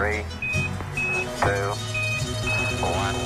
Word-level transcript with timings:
Three, 0.00 0.24
two, 1.44 1.76
one. 2.80 3.16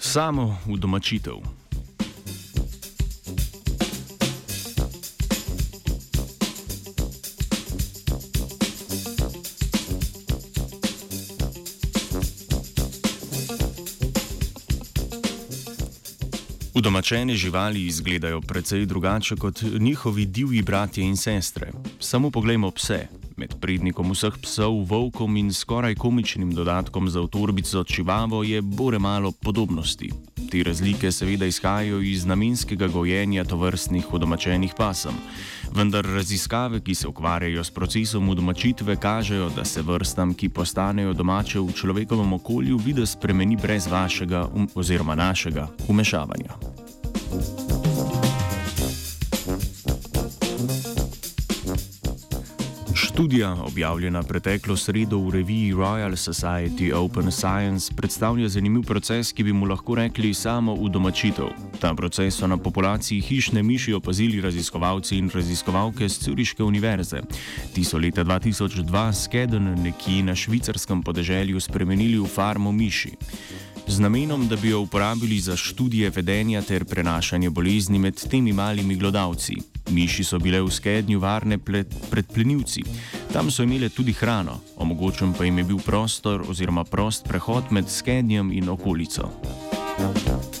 Samo 0.00 0.58
v 0.66 0.74
domačitev. 0.74 1.59
Udomačene 16.80 17.34
živali 17.34 17.86
izgledajo 17.86 18.40
precej 18.40 18.86
drugače 18.86 19.36
kot 19.36 19.62
njihovi 19.80 20.24
divji 20.26 20.62
bratje 20.62 21.04
in 21.04 21.16
sestre. 21.16 21.72
Samo 21.98 22.30
poglejmo 22.30 22.70
pse. 22.70 23.06
Med 23.36 23.54
prednikom 23.60 24.10
vseh 24.10 24.38
psov, 24.42 24.78
volkom 24.88 25.36
in 25.36 25.52
skoraj 25.52 25.94
komičnim 25.94 26.54
dodatkom 26.54 27.10
za 27.10 27.20
otorbico 27.20 27.84
čivavo 27.84 28.42
je 28.42 28.62
bore 28.62 28.98
malo 28.98 29.32
podobnosti. 29.32 30.10
Te 30.50 30.62
razlike 30.62 31.12
seveda 31.12 31.46
izhajajo 31.46 32.00
iz 32.00 32.24
namenskega 32.26 32.88
gojenja 32.88 33.44
tovrstnih 33.44 34.14
udomačenih 34.14 34.72
pasem. 34.76 35.14
Vendar 35.76 36.04
raziskave, 36.04 36.80
ki 36.80 36.94
se 36.94 37.08
ukvarjajo 37.08 37.64
s 37.64 37.70
procesom 37.70 38.28
udomačitve, 38.28 38.96
kažejo, 38.96 39.50
da 39.56 39.64
se 39.64 39.82
vrstam, 39.82 40.34
ki 40.34 40.48
postanejo 40.48 41.12
domače 41.12 41.60
v 41.60 41.72
človekovem 41.72 42.32
okolju, 42.32 42.80
vidi 42.84 43.06
spremeni 43.06 43.56
brez 43.56 43.86
vašega 43.86 44.48
um, 44.54 44.68
oziroma 44.74 45.14
našega 45.14 45.68
umešavanja. 45.88 46.58
Študija, 53.20 53.52
objavljena 53.52 54.22
preteklo 54.22 54.76
sredo 54.76 55.18
v 55.18 55.30
reviji 55.30 55.74
Royal 55.74 56.16
Society 56.16 56.92
Open 56.94 57.30
Science, 57.30 57.92
predstavlja 57.96 58.48
zanimiv 58.48 58.86
proces, 58.88 59.32
ki 59.32 59.44
bi 59.44 59.52
mu 59.52 59.66
lahko 59.68 59.94
rekli 59.94 60.34
samo 60.34 60.72
udomačitev. 60.72 61.50
Ta 61.80 61.92
proces 61.94 62.38
so 62.40 62.46
na 62.46 62.56
populaciji 62.56 63.20
hišne 63.20 63.62
miši 63.62 63.92
opazili 63.92 64.40
raziskovalci 64.40 65.18
in 65.18 65.28
raziskovalke 65.34 66.08
z 66.08 66.24
Curiške 66.24 66.64
univerze. 66.64 67.20
Ti 67.74 67.84
so 67.84 67.98
leta 67.98 68.24
2002 68.24 69.12
skedon 69.12 69.68
nekje 69.84 70.22
na 70.22 70.34
švicarskem 70.34 71.02
podeželju 71.02 71.60
spremenili 71.60 72.18
v 72.18 72.24
farmo 72.26 72.72
miši 72.72 73.12
z 73.86 73.98
namenom, 73.98 74.48
da 74.48 74.56
bi 74.56 74.68
jo 74.68 74.80
uporabili 74.80 75.40
za 75.40 75.56
študije 75.56 76.10
vedenja 76.10 76.62
ter 76.62 76.84
prenašanje 76.84 77.50
bolezni 77.50 77.98
med 77.98 78.28
temi 78.30 78.52
malimi 78.52 78.96
glodavci. 78.96 79.56
Miši 79.90 80.24
so 80.24 80.38
bile 80.38 80.62
v 80.62 80.70
skednju 80.70 81.18
varne 81.18 81.58
pred 81.58 82.26
plenilci. 82.34 82.82
Tam 83.32 83.50
so 83.50 83.62
imele 83.62 83.88
tudi 83.88 84.12
hrano, 84.12 84.60
omogočen 84.76 85.32
pa 85.32 85.44
jim 85.44 85.58
je 85.58 85.64
bil 85.64 85.78
prostor 85.78 86.44
oziroma 86.48 86.84
prost 86.84 87.24
prehod 87.28 87.64
med 87.70 87.90
skednjem 87.90 88.52
in 88.52 88.68
okolico. 88.68 89.30
Thank 90.00 90.26
you. 90.26 90.59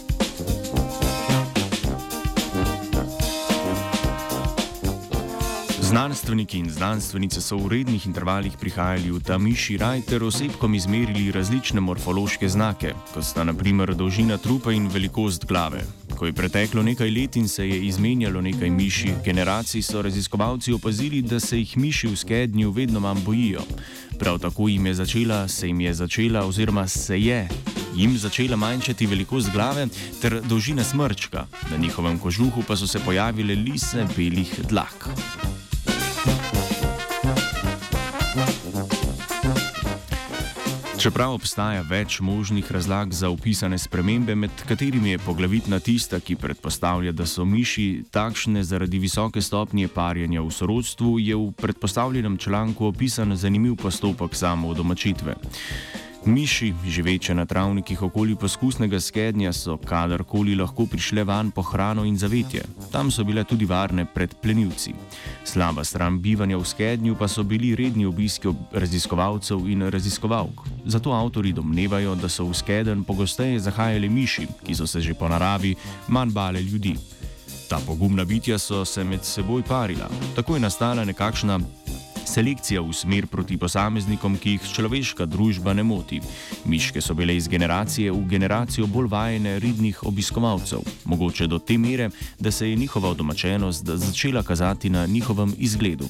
Znanstveniki 5.90 6.58
in 6.58 6.70
znanstvenice 6.70 7.40
so 7.42 7.56
v 7.58 7.68
rednih 7.68 8.04
intervalih 8.06 8.54
prihajali 8.54 9.10
v 9.10 9.18
ta 9.26 9.34
miši 9.42 9.74
raj 9.74 10.04
ter 10.06 10.22
osebkom 10.22 10.74
izmerili 10.78 11.32
različne 11.34 11.82
morfološke 11.82 12.46
znake, 12.48 12.92
kot 13.10 13.24
sta 13.26 13.42
naprimer 13.44 13.90
dolžina 13.98 14.36
trupa 14.38 14.70
in 14.70 14.86
velikost 14.86 15.48
glave. 15.50 15.82
Ko 16.14 16.30
je 16.30 16.32
preteklo 16.32 16.82
nekaj 16.86 17.10
let 17.10 17.36
in 17.36 17.48
se 17.48 17.66
je 17.66 17.80
izmenjalo 17.88 18.38
nekaj 18.40 18.70
miši 18.70 19.14
generacij, 19.24 19.82
so 19.82 20.02
raziskovalci 20.02 20.72
opazili, 20.72 21.22
da 21.22 21.40
se 21.40 21.58
jih 21.58 21.76
miši 21.76 22.06
v 22.06 22.16
skednju 22.16 22.70
vedno 22.70 23.00
manj 23.00 23.24
bojijo. 23.26 23.66
Prav 24.18 24.38
tako 24.38 24.68
jim 24.68 24.86
je 24.86 24.94
začela, 24.94 25.48
se 25.48 25.66
jim 25.66 25.80
je 25.80 25.94
začela, 25.94 26.46
oziroma 26.46 26.86
se 26.88 27.18
je 27.18 27.48
jim 27.96 28.18
začela 28.18 28.56
manjšati 28.56 29.06
velikost 29.06 29.50
glave 29.52 29.88
ter 30.22 30.40
dolžina 30.40 30.84
smrčka, 30.84 31.46
na 31.70 31.76
njihovem 31.76 32.18
kožuhu 32.18 32.62
pa 32.62 32.76
so 32.76 32.86
se 32.86 32.98
pojavile 32.98 33.54
lise 33.54 34.06
belih 34.16 34.54
dlak. 34.68 35.08
Čeprav 41.00 41.32
obstaja 41.32 41.80
več 41.88 42.18
možnih 42.20 42.66
razlag 42.76 43.14
za 43.16 43.30
opisane 43.32 43.78
spremembe, 43.80 44.34
med 44.36 44.52
katerimi 44.68 45.14
je 45.14 45.20
poglavitna 45.24 45.78
tista, 45.80 46.18
ki 46.20 46.36
predpostavlja, 46.36 47.14
da 47.16 47.24
so 47.24 47.46
miši 47.48 48.02
takšne 48.12 48.60
zaradi 48.68 49.00
visoke 49.00 49.40
stopnje 49.40 49.88
parjenja 49.88 50.44
v 50.44 50.52
sorodstvu, 50.52 51.14
je 51.24 51.38
v 51.40 51.46
predpostavljenem 51.56 52.36
članku 52.36 52.90
opisan 52.92 53.32
zanimiv 53.32 53.78
postopek 53.80 54.36
samo 54.36 54.74
domačitve. 54.76 55.38
Miši, 56.24 56.74
živeče 56.86 57.34
na 57.34 57.46
travnikih 57.46 58.02
okoli 58.02 58.34
poskusnega 58.36 59.00
skednja, 59.00 59.52
so 59.52 59.76
kadarkoli 59.76 60.54
lahko 60.54 60.84
prišle 60.86 61.24
van 61.24 61.50
po 61.50 61.62
hrano 61.62 62.04
in 62.04 62.18
zavetje. 62.18 62.64
Tam 62.92 63.10
so 63.10 63.24
bile 63.24 63.44
tudi 63.44 63.64
varne 63.64 64.04
pred 64.04 64.34
plenilci. 64.42 64.92
Slaba 65.44 65.84
stran 65.84 66.20
bivanja 66.20 66.58
v 66.58 66.64
skednju 66.64 67.16
pa 67.16 67.28
so 67.28 67.42
bili 67.42 67.72
redni 67.76 68.04
obiski 68.06 68.52
raziskovalcev 68.72 69.64
in 69.68 69.88
raziskovalk. 69.88 70.60
Zato 70.84 71.12
avtori 71.12 71.52
domnevajo, 71.52 72.14
da 72.14 72.28
so 72.28 72.44
v 72.44 72.54
skeden 72.54 73.04
pogosteje 73.04 73.60
zahajali 73.60 74.08
miši, 74.08 74.46
ki 74.66 74.74
so 74.74 74.86
se 74.86 75.00
že 75.00 75.14
po 75.14 75.28
naravi 75.28 75.74
manj 76.08 76.32
bale 76.32 76.62
ljudi. 76.62 76.96
Ta 77.68 77.78
pogumna 77.86 78.24
bitja 78.24 78.58
so 78.58 78.84
se 78.84 79.04
med 79.04 79.24
seboj 79.24 79.62
parila. 79.62 80.08
Tako 80.36 80.54
je 80.54 80.60
nastala 80.60 81.04
nekakšna 81.04 81.60
selekcija 82.30 82.80
v 82.80 82.94
smer 82.94 83.26
proti 83.26 83.58
posameznikom, 83.58 84.38
ki 84.38 84.56
jih 84.56 84.68
človeška 84.70 85.26
družba 85.26 85.74
ne 85.74 85.82
moti. 85.82 86.20
Miške 86.64 87.02
so 87.02 87.14
bile 87.18 87.34
iz 87.36 87.48
generacije 87.50 88.12
v 88.12 88.22
generacijo 88.30 88.86
bolj 88.86 89.10
vajene 89.10 89.58
ridnih 89.58 90.04
obiskovalcev, 90.06 90.86
mogoče 91.04 91.46
do 91.50 91.58
te 91.58 91.78
mere, 91.78 92.10
da 92.38 92.50
se 92.50 92.70
je 92.70 92.76
njihova 92.76 93.14
domačenost 93.14 93.86
začela 93.86 94.42
kazati 94.42 94.90
na 94.90 95.06
njihovem 95.06 95.54
izgledu. 95.58 96.08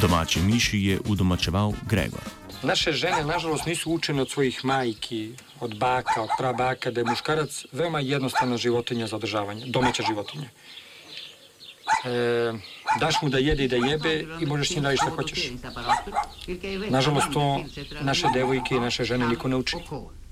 Domače 0.00 0.40
miši 0.40 0.78
je 0.78 1.00
udomačeval 1.08 1.72
Gregor. 1.88 2.39
Naše 2.62 2.92
žene, 2.92 3.24
nažalost, 3.24 3.66
nisu 3.66 3.92
učene 3.92 4.22
od 4.22 4.30
svojih 4.30 4.64
majki, 4.64 5.32
od 5.60 5.78
baka, 5.78 6.22
od 6.22 6.28
prabaka, 6.38 6.90
da 6.90 7.00
je 7.00 7.04
muškarac 7.04 7.64
veoma 7.72 8.00
jednostavna 8.00 8.56
životinja 8.56 9.06
za 9.06 9.16
održavanje, 9.16 9.66
domaća 9.66 10.02
životinja. 10.08 10.48
E, 12.04 12.52
daš 13.00 13.22
mu 13.22 13.28
da 13.28 13.38
jede 13.38 13.64
i 13.64 13.68
da 13.68 13.76
jebe 13.76 14.24
i 14.40 14.46
možeš 14.46 14.70
njim 14.70 14.82
da 14.82 14.96
što 14.96 15.10
hoćeš. 15.10 15.50
Nažalost, 16.88 17.26
to 17.32 17.64
naše 18.00 18.26
devojke 18.34 18.74
i 18.74 18.80
naše 18.80 19.04
žene 19.04 19.28
niko 19.28 19.48
ne 19.48 19.56
uči. 19.56 19.76